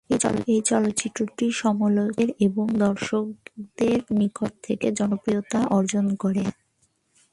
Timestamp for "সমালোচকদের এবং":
1.61-2.65